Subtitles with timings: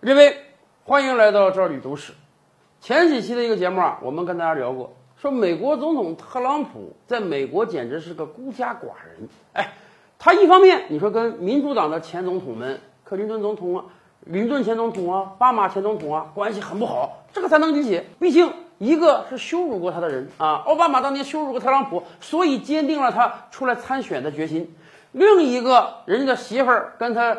[0.00, 0.36] 各位，
[0.84, 2.12] 欢迎来到这里读史。
[2.80, 9.28] 前几期的一个节目啊，我们跟大家聊过，说美国总统特朗普在美国简直是个孤家寡人。
[9.54, 9.72] 哎，
[10.16, 13.86] 他一方面你说跟民主党的前总统们，克林顿总统啊、
[14.20, 24.74] 林顿前总统啊、巴马前总统啊关系很不好，这个才能理解，毕竟一个是羞辱过他的人啊，奥巴马当年羞辱过特朗普，所以坚定了他出来参选的决心。
[25.12, 27.36] 另一个人家的媳妇儿跟他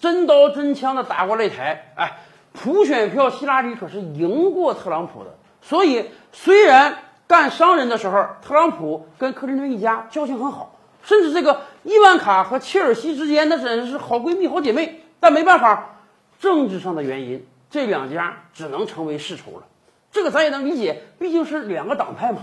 [0.00, 2.18] 真刀真枪的打过擂台，哎，
[2.52, 5.30] 普选票希拉里可是赢过特朗普的。
[5.60, 15.00] 所以虽然干商人的时候，特朗普跟克林顿一家交情很好，甚至这个伊万卡和切尔西之间那真是好闺蜜、好姐妹。
[15.20, 15.98] 但没办法，
[16.40, 19.62] 政治上的原因，这两家只能成为世仇了。
[20.12, 22.42] 这个咱也能理解，毕竟是两个党派嘛。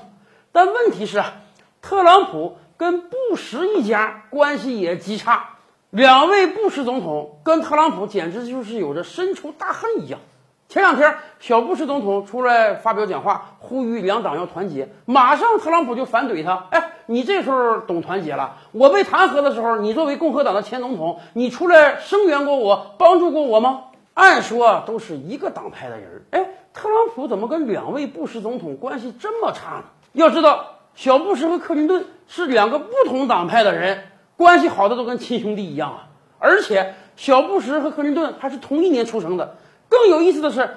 [0.52, 1.36] 但问题是啊，
[1.82, 2.58] 特朗普。
[2.80, 5.58] 跟布什一家关系也极差，
[5.90, 10.22] 两位布什总统跟特朗普简直就是有着深仇大恨一样。
[10.70, 18.56] 前两天小布什总统出来发表讲话，呼吁两党要团结，马上特朗普就反怼他：“哎，你这时候懂团结了？
[18.72, 23.88] 我被弹劾的时候，你作为共和党的前总统，你出来声援过我，帮助过我吗？
[24.14, 29.84] 按说都是一个党派的人，哎，特朗普怎么跟两位布什总统关系这么差呢？
[30.14, 34.04] 要知道。”小布什和克林顿是两个不同党派的人，
[34.36, 36.10] 关系好的都跟亲兄弟一样啊！
[36.40, 39.56] 而且小布什和克林顿还是同一年出生的。
[39.88, 40.72] 更有意思的是，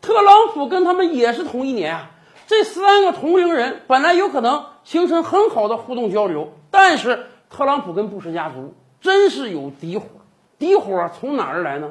[0.00, 2.10] 特朗普跟他们也是同一年啊！
[2.46, 10.06] 这三个同龄人本来有可能形成很好的互动交流，但是特朗普跟布什家族真是有敌火。
[10.58, 11.90] 敌火从哪儿来呢？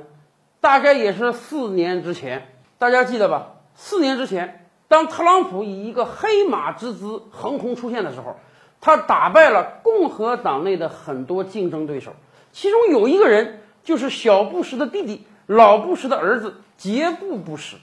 [0.62, 3.54] 大概也是四年之前，大家记得吧？
[3.76, 4.64] 四年之前。
[4.90, 8.38] 当特朗普以一个黑马之姿横空出现的时候，
[8.80, 12.14] 他打败了共和党内的很多竞争对手，
[12.54, 17.76] 其中有一个人就是小布什的弟弟，老布什的儿子杰布·布什。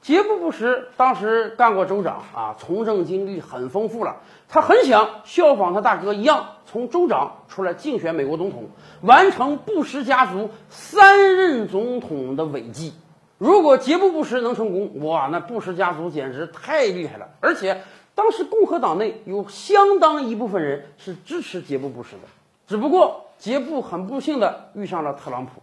[0.00, 4.16] 杰布·布什当时干过州长啊，从政经历很丰富了。
[4.48, 8.68] 他很想效仿他大哥一样，从州长出来竞选美国总统，
[9.02, 12.94] 完成布什家族三任总统的伟绩。
[13.42, 17.26] 如果杰布·布什能成功，哇，那布什家族简直太厉害了！
[17.40, 17.82] 而且
[18.14, 22.20] 当时共和党内有相当一部分人是支持杰布·布什的。
[22.68, 25.60] 只不过杰布很不幸的遇上了特朗普，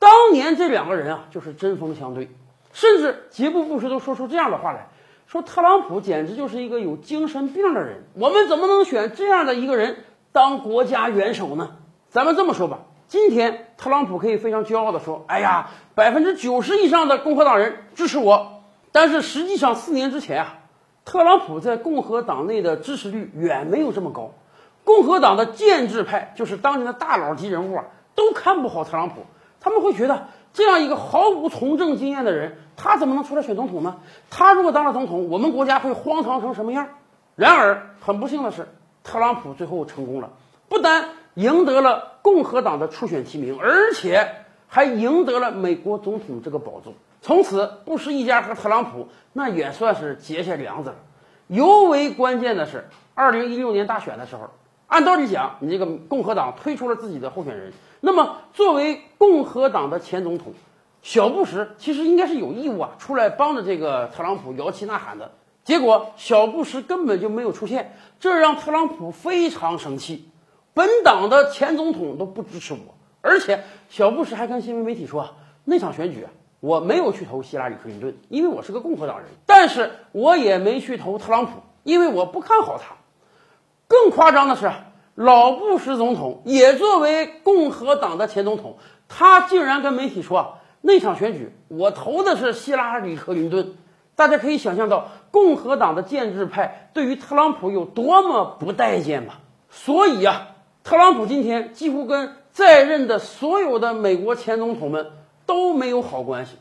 [0.00, 2.28] 当年这两个人啊就是针锋相对，
[2.72, 4.88] 甚至杰布·布什都说出这样的话来
[5.28, 9.98] 说：“特朗普简直就是一个有精神病的人，我们怎么能选这样的一个人
[10.32, 11.76] 当国家元首呢？”
[12.10, 12.80] 咱们这么说吧。
[13.12, 20.54] 今天特朗普可以非常骄傲地说：“哎呀，百分之九十以上的共和党人支持我。”但是实际上四年之前啊，
[21.04, 24.32] 特朗普在共和党内的支持率远没有这么高。
[24.82, 27.84] 共和党的建制派，就是当年的大佬级人物啊，
[28.14, 29.26] 都看不好特朗普。
[29.60, 33.96] 他们会觉得这样一个毫无从政经验的人，他怎么能出来选总统呢？
[34.30, 36.88] 他如果当了总统，我们国家会荒唐成什么样？
[37.36, 38.68] 然而很不幸的是，
[39.04, 40.30] 特朗普最后成功了，
[40.70, 41.10] 不单。
[41.34, 44.28] 赢得了共和党的初选提名，而且
[44.68, 46.94] 还赢得了美国总统这个宝座。
[47.20, 50.96] 从此，布什一家和特朗普那也算是结下梁子了。
[51.46, 54.50] 尤为关键的是，二零一六年大选的时候，
[54.86, 60.52] 按道理讲，你这个共和党推出了自己的候选人，那么作为共和党的前总统，
[61.02, 65.32] 小布什其实应该是有义务啊，出来帮着这个特朗普摇旗呐喊的。
[65.64, 70.28] 结果，小布什根本就没有出现，这让特朗普非常生气。
[70.74, 75.34] 本党的前总统都不支持我，而且小布什还跟新闻媒体说，
[75.64, 76.26] 那场选举
[76.60, 82.94] 我没有去投希拉里·克林顿，因为我是个共和党人，但是我也没去投特朗普，因为我不看好他。
[83.86, 84.72] 更夸张的是，
[85.14, 88.78] 老布什总统也作为共和党的前总统，
[89.08, 93.74] 他竟然跟媒体说，那场选举我投的是希拉里·克林顿。
[94.16, 99.40] 大家可以想象到共和党的建制派对于特朗普有多么不待见吧？
[99.68, 100.48] 所以呀。
[100.84, 105.10] 特朗普今天几乎跟在任的所有的美国前总统们
[105.46, 106.56] 都没有好关系，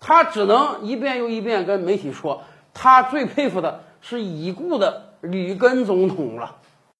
[0.00, 2.42] 他只能一遍又一遍跟媒体说，
[2.72, 6.56] 他最佩服的是已故的里根总统了。